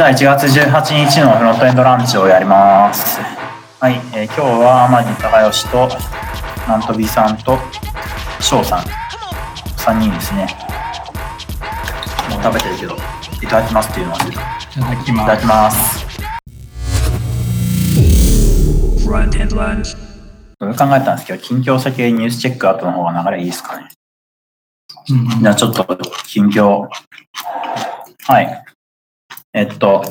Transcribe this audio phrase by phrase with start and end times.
[0.00, 3.20] じゃあ1月18日のフロントエンドランチをやります。
[3.80, 5.88] はい、えー今日は天城高義と、
[6.68, 7.58] なんとびさんと、
[8.40, 8.84] 翔さん、
[9.76, 10.46] 3人ですね。
[12.30, 12.96] もう食べてるけど、
[13.42, 14.30] いただきますっていうのは出た。
[14.30, 16.06] いいただきまただきます。
[20.58, 23.88] 僕考えたんですけど、近況先ニュースチェック後の方が流れいいですかね。
[25.10, 25.84] うんじゃあちょっと
[26.26, 26.88] 近況。
[28.26, 28.64] はい。
[29.52, 30.04] えっと、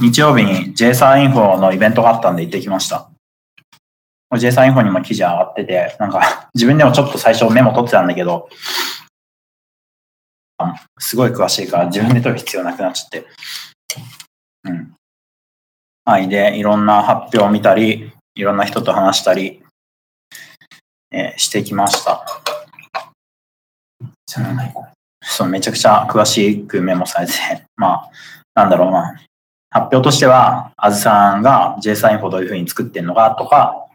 [0.00, 3.10] 日曜日に j s インフォのイベントがあったんで行ってきました。
[4.36, 8.48] j s インフォにも記事上がってて、なんか 自分でもちょっと最初メモ取ってたんだけど、
[10.98, 13.26] すごい詳しいから自分で取る必要なくなっちゃって。
[14.64, 14.94] うん。
[16.04, 16.28] はい。
[16.28, 19.62] で、いろんな発表を見たり、いろんな人と話したり、
[21.10, 22.24] えーしてきました。
[25.24, 27.32] そう、めちゃくちゃ詳しくメモされて、
[27.76, 28.10] まあ、
[28.54, 29.16] なんだろうな。
[29.70, 33.86] 発表としては、あずさんが j s インフォどういうふうに作ってんのかとか、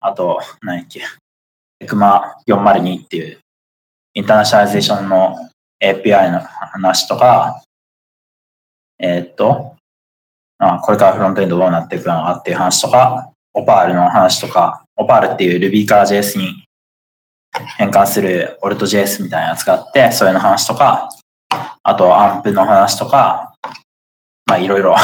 [0.00, 1.00] あと、何やっけ、
[1.80, 3.38] エクマ402っていう、
[4.12, 5.36] インターナショナリゼーションの
[5.82, 7.62] API の話とか、
[8.98, 9.76] えーっと、
[10.58, 16.63] あこれからフロントエンドどうなっていくのかっていう話とか、オパールの話とか、オパールっていう Ruby から JS に
[17.78, 21.08] 変換する OltJS みたいなやつがあって、それの話とか、
[21.82, 23.54] あとアンプの話とか、
[24.46, 24.96] まあいろいろ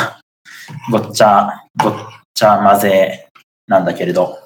[0.90, 1.94] ごっちゃ、ごっ
[2.34, 3.28] ちゃ混ぜ
[3.66, 4.38] なんだけれど、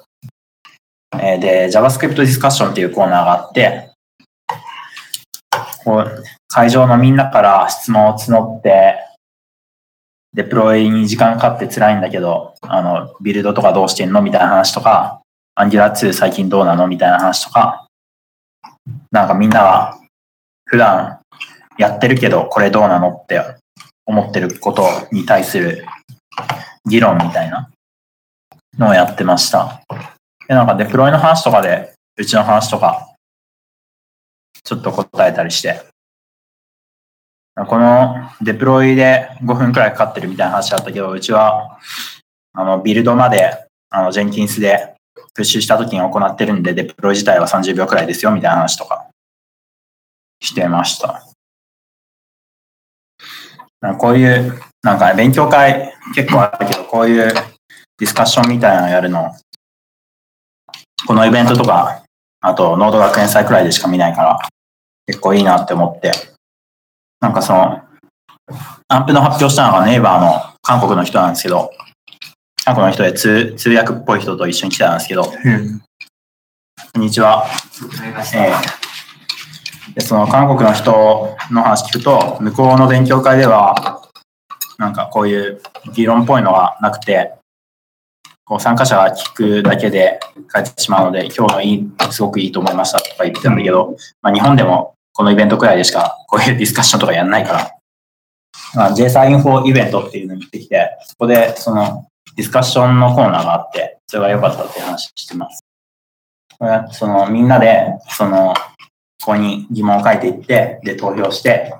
[1.13, 3.91] えーで、JavaScript ディスカッションっていうコーナーがあって、
[5.83, 8.95] こう会場のみんなから質問を募って、
[10.33, 15.21] デプロイに時間かかって辛いんだけど、あの、ビルドとかどうしてんのみたいな話とか、
[15.57, 17.84] Angular2 最近どうなのみたいな話とか、
[19.11, 19.99] なんかみんなが
[20.65, 21.19] 普段
[21.77, 23.41] やってるけどこれどうなのって
[24.05, 25.85] 思ってることに対する
[26.85, 27.69] 議論みたいな
[28.77, 29.81] のをやってました。
[30.47, 33.15] で、なんかデプロイの話とかで、うちの話とか、
[34.63, 35.81] ちょっと答えたりして、
[37.55, 41.79] このデプロイで5分くらいかかってるみたいな話だったけど、うちは、
[42.53, 44.94] あの、ビルドまで、あの、ジェンキンスで
[45.35, 49.05] プッシュした時に行ってるんで、デプロイ自体は30秒くらいですよ、みたいな話とか
[50.39, 51.21] してました。
[53.99, 57.33] こういう、なんかね勉強会結構あるけど、こういう
[57.97, 59.35] ディスカッションみたいなのやるの、
[61.05, 62.03] このイベントとか、
[62.39, 64.39] あと、ノード学園祭くらいでしか見ないから、
[65.05, 66.11] 結構いいなって思って、
[67.19, 67.83] なんかその、
[68.87, 71.71] アンプの発表したのがネイバーの韓国の人なんですけど、
[72.65, 75.29] 韓国の人で通通訳っぽい人と一緒に来てたんですけど、こ
[76.97, 77.45] んにちは。
[78.33, 78.85] えー
[79.93, 84.01] でその韓国の人の話聞くと、向こうの勉強会では、
[84.77, 85.61] なんかこういう
[85.93, 87.35] 議論っぽいのがなくて、
[88.43, 90.19] こう参加者が聞くだけで
[90.51, 97.71] 帰ってしまうので、今日のいい、すごくいいと思いましたとか言ってたんだけど、まあ日本でもこのイベントくらいでしかこういうディスカッションとかやんないから、
[98.73, 105.63] まあ、JSA インフォイベントっていうのに行ってきて、そこでそのディスカッションのコーナーがあって、それが良かったって話してます。
[106.57, 108.53] これはそのみんなで、その、
[109.21, 111.73] ここに疑問を書いていって、で、投票して、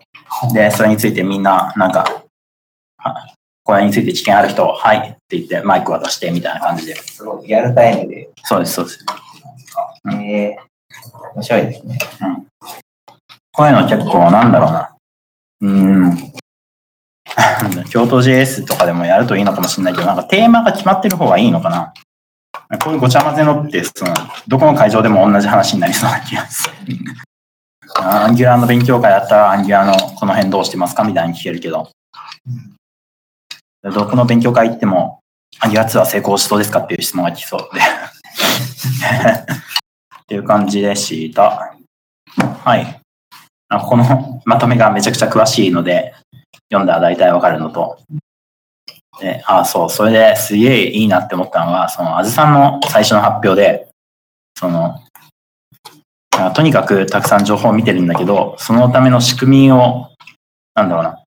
[0.54, 2.24] で、それについてみんな、なんか、
[2.98, 3.28] は
[3.64, 6.96] これについて知見ある人、はいって言って、マイク渡して、みたいな感じで。
[6.96, 8.30] すごい、リアルタイムで。
[8.44, 9.06] そうです、そうです。
[10.22, 10.58] ええ
[11.36, 11.98] 面白いですね。
[13.52, 14.96] こういうの結構、なんだろうな。
[15.62, 16.34] うーん。
[17.90, 21.94] 京都 JS とかでもやるといいのかもしれないけど、なんかテーマが決まってる方がいいのかな。
[22.84, 24.14] こういうごちゃ混ぜのって、その、
[24.48, 26.98] どこの会場でも同じ話になりそうな気がする。
[27.98, 31.90] アンギュラーの勉強会だったら、アンギュラーのこの辺どうしてますかみたいに聞けるけど、
[33.84, 35.20] どこの勉強会行っても、
[35.60, 37.82] アンギュラー2は成功しそうですかっていう質問が来そうで。
[40.24, 41.76] っていう感じでした。
[42.64, 43.00] はい。
[43.70, 46.14] このまとめがめちゃくちゃ詳しいので、
[46.70, 48.00] 読んだら大体わかるのと、
[49.20, 53.88] で、ああ、そう、それですげえいいなって思ったのが、その、あずさんの最初の発表で、
[54.58, 55.02] その、
[56.54, 60.10] とにかくたくさん情報を見てるんだけど、そのための仕組みを、
[60.74, 61.24] なんだろうな、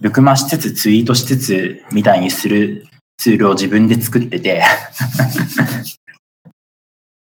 [0.00, 2.86] ルクマしつつツイートしつつみたいにする
[3.16, 4.62] ツールを自分で作ってて、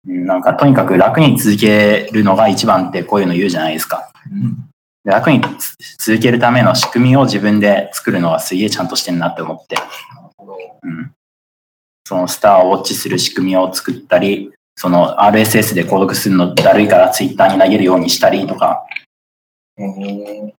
[0.05, 4.11] なんかとにかく楽に続けるのが一番ってこういうの言うじゃないですか。
[4.29, 4.76] で
[5.07, 9.77] 楽につ続けるための仕組みを自分で作るのがすげえちゃんとしてんなって思って。
[10.83, 11.13] うん。
[12.05, 18.85] そのスターをウォッチする仕組みを作ったり、その RSS で購読するのだるいから Twitter に投げるようにしたりとか、
[19.79, 20.53] えー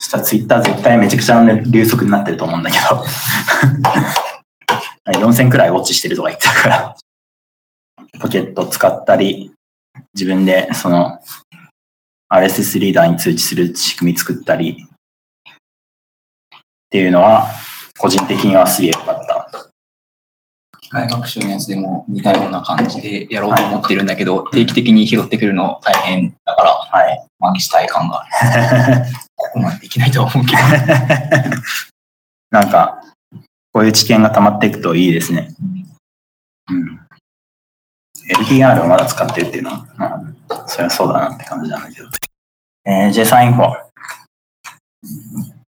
[0.00, 3.04] スしたらツイッター絶対めちゃくちゃな流速になってると思うんだけど。
[5.20, 6.96] 4000くらいウォッチしてるとか言ってたから。
[8.20, 9.52] ポケット使ったり、
[10.14, 11.20] 自分でその
[12.32, 14.88] RSS リーダーに通知する仕組み作ったりっ
[16.88, 17.46] ていうのは、
[17.98, 19.70] 個人的にはすげえ良かった。
[20.80, 27.26] 機械学習のやつでも似たような感じでやろうと思ってるんだけど、定期的に拾ってくるの大変だから、はい。
[27.38, 29.04] 真似したい感がある。
[29.36, 30.62] ここまでできないとは思うけど。
[32.50, 33.02] なんか、
[33.72, 35.54] こういう知見が溜まっていくといいですね。
[36.70, 37.00] うん。
[38.30, 40.06] LTR をまだ使ってるっていうのは、ま
[40.48, 42.21] あ、そりゃそうだなって感じなんだけど。
[42.84, 43.74] えー、JSA インフォ。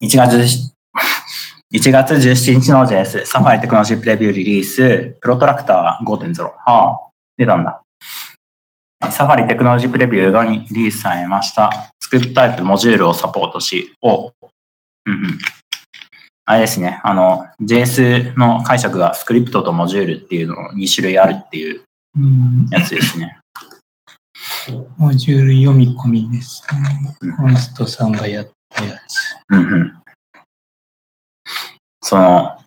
[0.03, 0.71] 1月
[1.73, 6.43] 1月17日の JS、サファリテクノロジープレビューリリース、プロトラクター5.0。
[6.45, 6.99] はあ、
[7.37, 7.83] 出たんだ。
[9.11, 11.93] Safari Technology Preview がリリースされました。
[12.01, 14.33] script type module をサポートし、お、うん
[15.07, 15.39] うん。
[16.45, 21.83] あれですね、あの、JS の解釈がスクリプトとモジュールっていうのを2種類あるっていう、
[22.71, 23.39] やつですね。
[24.97, 27.35] モジュール読み込みですね。
[27.37, 29.37] コンストさんがやったやつ。
[29.51, 29.93] うん。
[32.03, 32.59] その、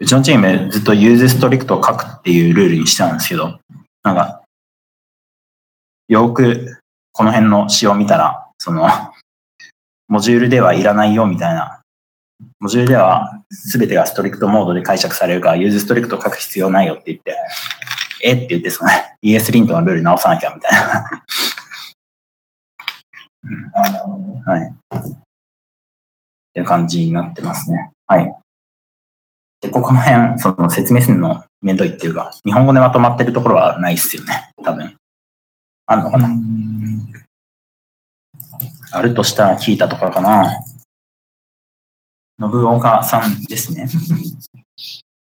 [0.00, 3.58] うちのチームずっと use strict を書くっていうルールにしてたんですけど、
[4.02, 4.42] なんか、
[6.08, 6.78] よく
[7.12, 8.88] この辺の仕様見たら、その、
[10.08, 11.82] モジュールではいらないよみたいな、
[12.58, 13.42] モジュールでは
[13.72, 17.36] 全てが strict mode で解釈されるから、 use strict を書く必要ないよって言って、
[18.22, 18.90] えって言って、その
[19.22, 21.22] ES リントのルール直さなきゃみたいな。
[23.74, 24.62] あなるほどはい。
[24.62, 24.72] っ
[26.54, 27.90] ていう感じになってますね。
[28.06, 28.34] はい。
[29.60, 34.50] で、ここの辺、その説明するのめんどいっていうか、日本語でまとまってるところはないっすよね。
[34.64, 34.96] 多分。
[35.86, 37.12] あんのかな、うん
[38.94, 40.60] あるとしたら聞いたところかな。
[42.38, 43.88] 信岡さんですね。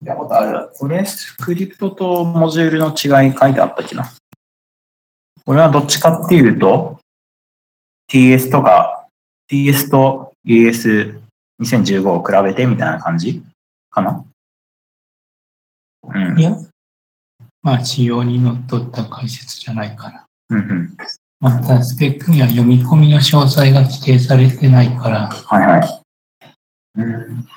[0.04, 2.92] 見たことあるこれ、スクリプトとモジュールの違
[3.30, 4.12] い書いてあったっけな。
[5.46, 7.00] これはどっちかっていうと、
[8.12, 9.08] TS とか、
[9.50, 13.42] TS と ES2015 を比べてみたいな感じ
[13.90, 14.26] かな？
[16.04, 16.38] うん。
[16.38, 16.58] いや、
[17.62, 20.26] まあ、仕様にのっとった解説じゃないかな。
[20.50, 20.98] うんうん。
[21.40, 26.02] また、スペックには読み込みの詳細が規定されてないから、はいはい。
[26.96, 27.48] うん。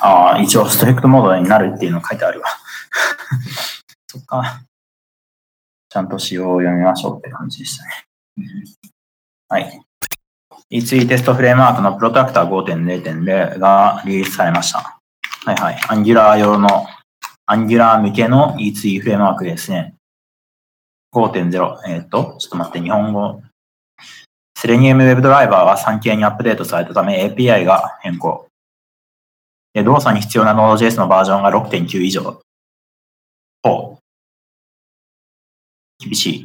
[0.00, 2.48] ああ、一応ストリクトモードになるっていうの書いてあるわ。
[4.06, 4.62] そっか。
[5.88, 7.90] ちゃんと仕様を読みましょうって感じでしたね。
[9.48, 9.80] はい。
[10.70, 14.98] E3 テストフレームワークのプロトラクター5.0.0がリリースされました。
[15.44, 15.80] はいはい。
[15.88, 16.86] アンギュラー用の、
[17.46, 19.94] アンギュラー向けの E3 フレームワークですね。
[21.14, 21.78] 5.0。
[21.86, 23.42] えっ、と、ちょっと待って、日本語。
[24.58, 28.45] セレニウム Web ドライバーは 3K にアップデートされたため API が変更。
[29.76, 32.40] で動作に必要な Node.js のバージョンが6.9以上。
[33.62, 34.00] ほう。
[36.02, 36.44] 厳しい。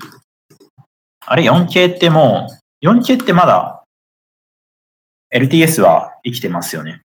[1.25, 2.49] あれ、4K っても
[2.81, 3.85] う、4K ってまだ
[5.33, 7.03] LTS は生きてますよね。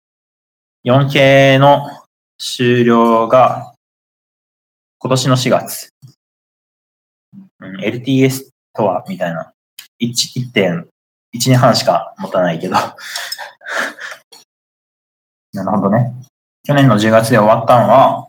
[0.84, 1.88] 4K の
[2.36, 3.74] 終了が
[4.98, 5.90] 今年の4月。
[7.60, 9.52] うん、LTS とはみたいな。
[10.02, 10.84] 1, 1.1
[11.32, 12.74] 年半しか持たないけど。
[15.52, 16.12] なるほどね。
[16.64, 18.28] 去年の10月で終わったのは、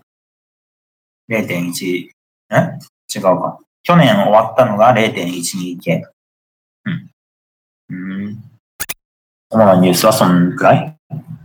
[1.30, 2.10] 0.1、
[2.52, 2.80] え？
[3.14, 3.60] 違うか。
[3.84, 6.04] 去年終わったのが 0.12K。
[6.86, 7.10] うん。
[7.90, 7.96] う
[8.30, 8.44] ん。
[9.50, 10.96] 主なニュースはそんくらい？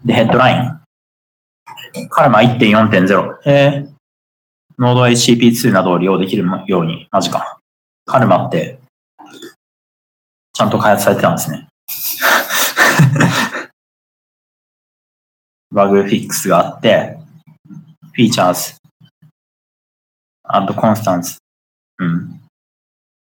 [0.04, 2.08] で、ヘッドライン。
[2.10, 3.38] カルマ1.4.0。
[3.46, 3.92] えー、
[4.78, 7.58] ノード HCP2 などを利用できるように、マジか。
[8.06, 8.78] カルマって、
[10.52, 11.66] ちゃんと開発されてたんですね。
[15.74, 17.18] バグフィックスがあって、
[18.12, 18.76] フィーチャーズ、
[20.44, 21.38] アッドコンスタンス、
[21.98, 22.40] うん。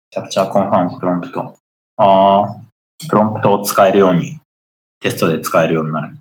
[0.10, 1.58] キャプチャーコンファームプロンプト。
[1.98, 2.62] ああ、
[3.10, 4.40] プロンプトを使えるように、
[5.02, 6.18] テストで使えるようになる。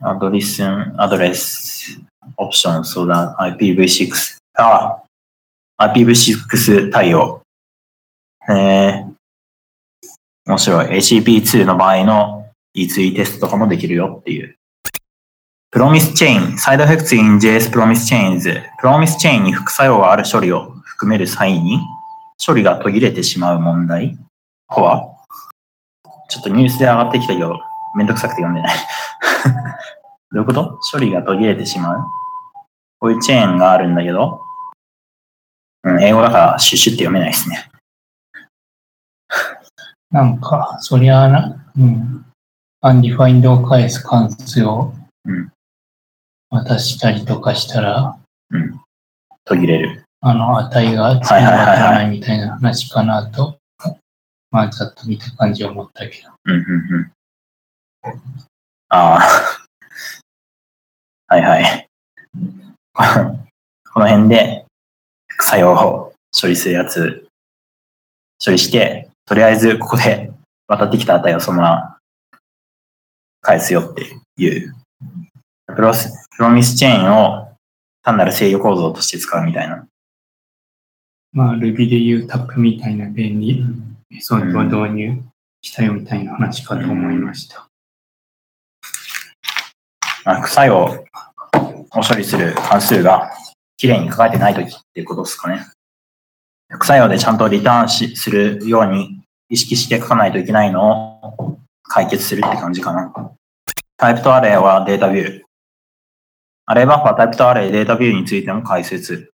[0.00, 2.00] アドリスン、アドレス、
[2.36, 4.38] オプション、相談、IPv6。
[4.58, 5.02] あ
[5.76, 7.42] あ、IPv6 対応。
[8.48, 9.14] えー、
[10.46, 10.98] 面白い。
[10.98, 14.54] HCP2 の場合の E3 テストとかもできるよっていう。
[15.70, 18.62] プロミスチェーン、サイドエフェクツ in JS プロミスチェーンズ。
[18.80, 21.78] プロミスチェーンに副作用がある処理を含める際に、
[22.44, 24.16] 処理が途切れてしまう問題
[24.74, 25.14] とは
[26.30, 27.60] ちょっとニュースで上がってきたけど、
[27.94, 28.76] めんどくさくて読んでない。
[30.32, 30.78] どういうこと？
[30.90, 32.04] 処理が途切れてしまう
[33.00, 34.40] こういうチェーンがあるんだけど、
[35.84, 37.70] うん、英語だからシュッシュって読めないですね。
[40.10, 42.24] なんか、そりゃあな、うん。
[42.80, 44.94] undefined を返す関数を
[46.50, 48.18] 渡したりとかしたら、
[48.50, 48.80] うん。
[49.44, 50.04] 途切れる。
[50.20, 53.58] あの値がつながらないみたいな話かなと、
[54.50, 56.30] まあざっと見た感じは思ったけど。
[56.44, 57.12] うん、うん、うん。
[58.88, 59.20] ああ。
[61.34, 61.88] はいはい。
[63.92, 64.64] この辺で、
[65.28, 67.28] 副作用を処理するやつ、
[68.44, 70.32] 処理して、とりあえずここで
[70.66, 71.98] 渡ってきた値をそのまま
[73.42, 74.02] 返すよって
[74.36, 74.74] いう。
[75.78, 77.52] プロスプロミスチェーンを
[78.02, 79.86] 単なる制御構造として使うみたいな。
[81.30, 83.64] まあ Ruby でいうタップみたいな便利
[84.10, 85.22] メソッドを導入
[85.62, 87.68] したよみたいな話かと思いました。
[90.24, 91.06] まあ副作用を
[91.92, 93.30] 処理する関数が
[93.76, 95.64] きれいに書かれてないときっていうことですかね。
[96.70, 103.12] 副作用でちゃんとリターンしするように意識して書かないといけないのを解決するって感じかな。
[103.96, 105.47] タイプとアレイはデータビュー。
[106.70, 109.32] アレイバッファー、タイプとアレイ、データビューについての解説。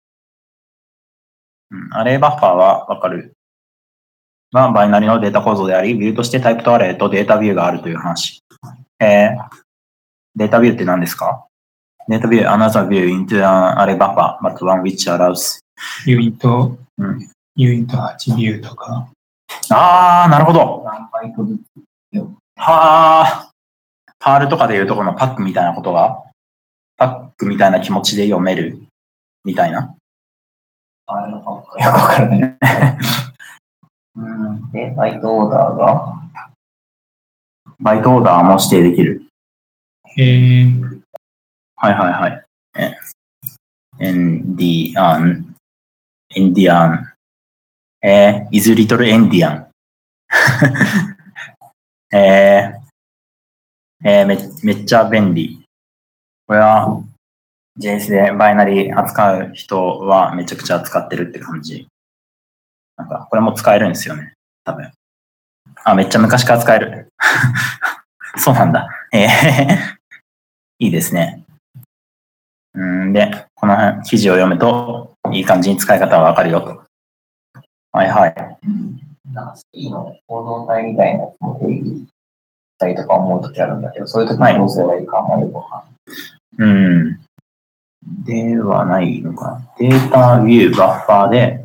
[1.70, 3.32] うん、アレイバッファーはわかる。
[4.52, 8.42] がバイナリのデータ構造であり、ビューとしてタイプとアレイとデータビューがあるという話。
[9.00, 9.48] えー、
[10.36, 11.46] データビューって何ですか？
[12.06, 15.60] データビュー、another view into an array buffer, but one which allows
[16.04, 17.18] ユニット、うん
[17.56, 19.08] ユニット8ビューとか、
[19.70, 20.84] あー、なるほど。
[20.84, 21.00] は
[22.56, 23.50] あ。
[24.18, 26.22] パールとかでいうとこのパックみたいなことが、
[26.96, 28.82] パックみたいな気持ちで読める？
[29.44, 29.94] みたいな？
[31.06, 32.58] あれのかよくわからない。
[34.14, 34.20] う
[34.50, 34.70] ん。
[34.70, 36.22] で、バイトオーダーが、
[37.80, 39.24] バイトオーダーも指定できる。
[40.18, 41.00] えー、
[41.76, 42.44] はいはいはい。
[42.76, 42.94] え、
[43.98, 45.56] エンディアン、
[46.34, 47.12] エンディアン、
[48.02, 49.66] えー、イズリトルエンディアン。
[52.14, 55.61] えー、えーめ、めっちゃ便利。
[56.46, 57.02] これは
[57.78, 61.86] JS でバイナリー扱う人はめちゃくちゃ使ってるって感じ。
[62.96, 64.34] なんか、これも使えるんですよね。
[64.64, 64.90] 多分。
[65.84, 67.08] あ、めっちゃ昔から使える。
[68.36, 68.88] そうなんだ。
[69.12, 69.28] えー、
[70.78, 71.44] いいですね。
[72.74, 76.82] うんで、この辺、記事を読むと、いい感じに使い方はわかるよと。
[77.92, 78.34] はいはい。
[79.32, 82.06] なんか、C の構造体みたいなやつも定義し
[82.78, 85.91] たりとか思うときあるんだけど、そういうときにどうすればいいかあんまりわかんない。
[86.58, 87.20] うん。
[88.24, 89.60] ではないのか。
[89.78, 91.64] データビューバッファーで、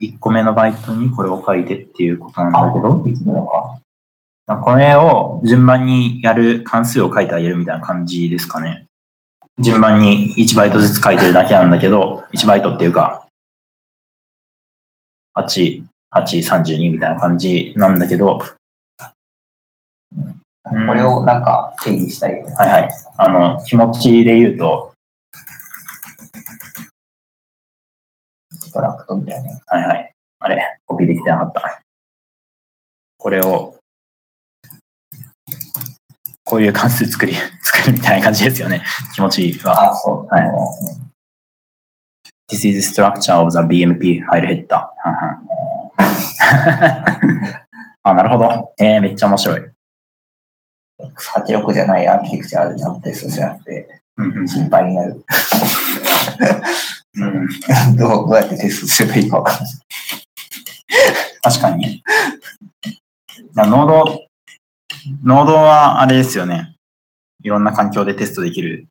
[0.00, 3.78] 1個目のバイトにこれを書いてっていうことなんだけど、いつなのか。
[4.60, 8.86] これを順番にやる関数を書いてあげるみたいな感じですかね。
[9.58, 13.26] 順番に1バイトずつ書いてるだけなんだけど、1バイトっていうか、
[15.36, 18.42] 8、8、32みたいな感じなんだけど、
[20.64, 22.54] これをなんか定義したいよね。
[22.54, 22.90] はいはい。
[23.16, 24.92] あの、気持ちで言うと、
[28.52, 29.60] ストラクトみたいな。
[29.66, 30.14] はいはい。
[30.38, 31.82] あれ、コピーできてなかった。
[33.18, 33.76] これを、
[36.44, 38.82] こういう関数作り、 作るみたいな感じですよね。
[39.14, 39.92] 気持ちは。
[39.92, 40.34] あ、そう。
[40.34, 40.48] はいい。
[42.52, 45.02] This is the structure of the BMP ファイルヘッダー。
[48.04, 48.72] あ、なるほど。
[48.78, 49.71] えー、めっちゃ面白い。
[51.14, 54.00] X86 じゃないアーキテクチャでちゃんとテストしなくて
[54.46, 55.24] 心配になる。
[57.14, 59.72] うん、 どうどうやってテストすればいいかわかんない。
[61.42, 62.02] 確かに。
[63.54, 64.26] ノード、
[65.24, 66.76] ノードはあれですよね。
[67.42, 68.86] いろんな環境でテストできる。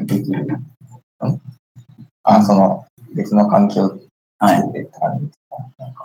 [0.00, 0.44] できる。
[0.44, 0.62] ん
[2.24, 3.98] あ、その別の環境
[4.38, 4.62] はい。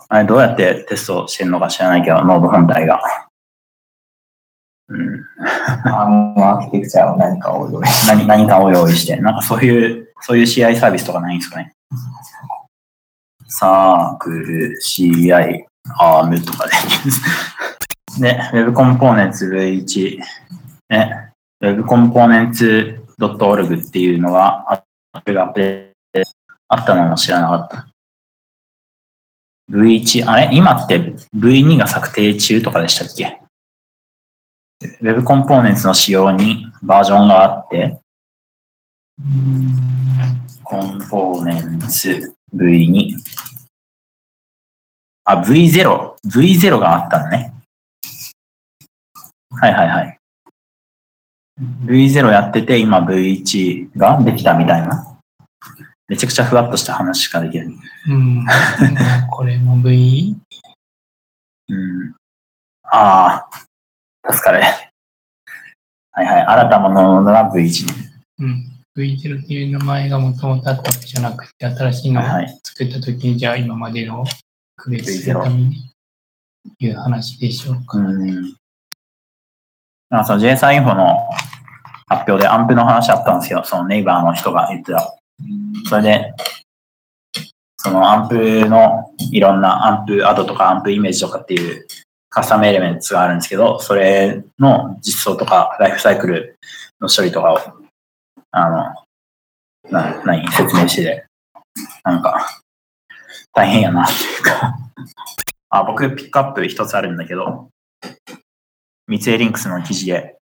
[0.09, 3.01] あれどうやってテストしてるのか知らないけど、ノード本体が。
[4.89, 5.25] うん。
[5.85, 9.17] あのアーキテクチャを何かを用意し 何、何かを用意して。
[9.17, 11.73] なんかそういう、そういう CI サービスとかないんですかね？
[13.49, 15.63] サークル、CI、
[15.99, 16.73] ARM とかで。
[18.19, 20.19] で、Web Components V1、
[20.89, 25.93] ね、Web Components.org っていうのが、あアップで
[26.67, 27.87] あったのも知らなかった。
[29.71, 30.49] V1、あれ？
[30.51, 33.41] 今って V2 が策定中とかでしたっけ？
[35.01, 37.99] Web Components の仕様にバージョンがあって、
[40.65, 43.15] Components V2。
[45.25, 46.15] あ、V0。
[46.25, 47.53] V0 があったのね。
[49.49, 50.19] はいはいはい。
[51.85, 55.17] V0 やってて、今 V1 ができたみたいな。
[56.07, 57.69] めちゃくちゃふわっとした話しかできる。
[58.09, 58.45] うん、
[59.29, 60.37] これも V、
[61.69, 62.15] うん。
[62.83, 63.66] ああ、
[64.29, 64.61] 助かる。
[66.11, 66.41] はいはい。
[66.41, 67.87] 新たなものが V1。
[68.39, 68.63] うん。
[68.97, 72.23] V0 っていう名前がもともとあったわけじゃなくて、新しいのを。
[72.63, 74.25] 作った時に、じゃあ今までのを
[74.75, 75.93] 区別するために
[76.79, 77.97] いう話でしょうか。
[77.97, 78.55] うん。
[80.09, 81.29] なんかその JSI インフォの
[82.07, 83.63] 発表でアンプの話あったんですよ。
[83.65, 85.15] そのネイバーの人が言ってた。
[85.89, 86.33] それで、
[87.77, 91.85] そのアンプのいろんなアンプアドとかアンプイメージとかっていう
[92.29, 96.57] カスタムエレメンツがあるんですけど、それの実装とかライフサイクル
[96.99, 97.59] の処理とかを、
[98.51, 101.25] あの、な何説明してて、
[102.03, 102.61] なんか、
[103.53, 104.75] 大変やなっていうか。
[105.69, 107.69] あ、僕ピックアップ一つあるんだけど、
[109.07, 110.37] 三井リンクスの記事で、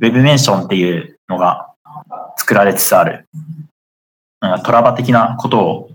[0.00, 1.74] Web メンションっていうのが
[2.36, 3.28] 作られつつある。
[4.40, 5.90] なんかトラバ的なことを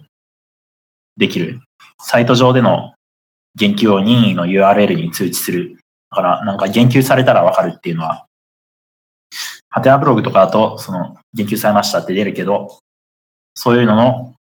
[1.18, 1.62] できる。
[2.02, 2.94] サイト上での
[3.60, 5.78] 言及を任意の URL に通知する。
[6.10, 8.26] だから、なんか言及されたらわかるっていうのは、
[9.70, 12.80] ハテナブログとかだと、その、言及されましたって出るけど、
[13.54, 14.34] そういうのの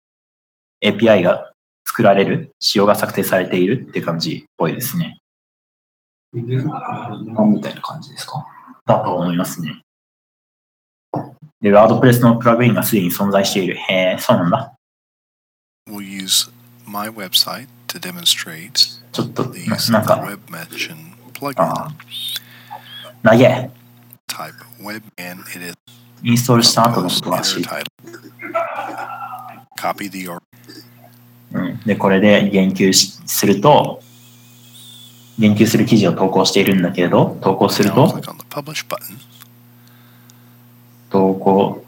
[0.83, 1.53] API が
[1.85, 5.19] 作られる、仕様が策定されているって感じっぽいですね。
[6.33, 8.47] みたいな感じですか？
[8.87, 9.83] だと思いますね。
[11.61, 13.75] で、ワードプレスのプラグインがすでに存在している。
[13.75, 14.75] へえ、そうなんだ。
[15.91, 16.51] We'll use
[16.87, 18.73] my website to demonstrate
[19.12, 20.97] ちょっと、the なんか、web mention
[21.33, 21.90] plugin あ
[23.23, 23.71] 投げ、
[24.28, 25.75] type web and it is
[26.23, 27.64] インストールした後のことらしい。
[29.76, 30.40] Copy the URL
[31.50, 34.02] うん、で、これで言及しすると、
[35.38, 38.21] 言及する記事を投稿しているんだけれど、投稿すると、
[41.11, 41.85] 投稿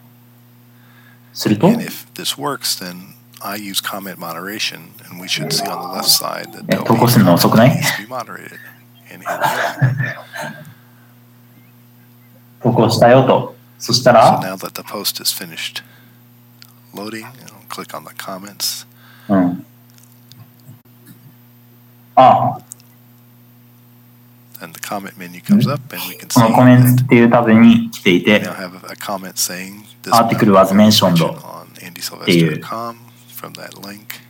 [1.33, 5.94] すると、and if this works then I use comment moderation and we should see on the
[5.96, 8.58] left side that え投稿するの遅くない needs to be moderated
[9.14, 10.66] and here we are.
[12.64, 13.56] 投稿したよと。
[13.78, 15.84] そした So ら、 now that the post is finished
[16.94, 18.88] loading I'll click on the comments
[19.30, 19.66] うん。
[22.16, 22.58] あ、
[24.62, 28.24] and the comment menu comes up and we can こ see のコメント that っていうタブに来てい We
[28.24, 32.96] て、 now have a comment saying this Article was mentioned on andysylvester.com
[33.41, 34.21] from that link.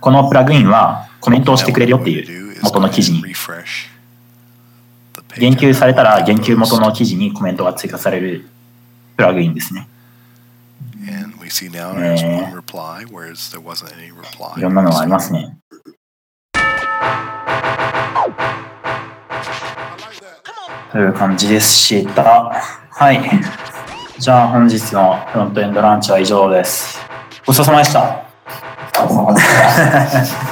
[0.00, 3.22] このプラグインはコメントをしてくれるよっていう元の記事に。
[5.38, 8.44] 言及されたら言及元の記事にコメントが追加される
[9.16, 9.88] プラグインですね。
[11.04, 11.36] えー、
[14.58, 15.58] いろんなのがありますね。
[20.92, 22.81] という感じでした。
[23.02, 23.20] はい。
[24.16, 27.00] じゃあ本日のフロントエンドランチは以上です。
[27.44, 28.26] ごちそうさまでした。
[28.94, 29.22] そうそ
[30.48, 30.51] う